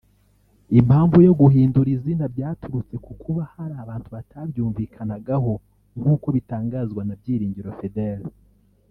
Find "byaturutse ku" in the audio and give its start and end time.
2.33-3.11